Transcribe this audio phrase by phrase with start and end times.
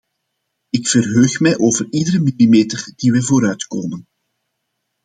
[0.69, 4.07] Ik verheug mij over iedere millimeter die wij vooruitkomen.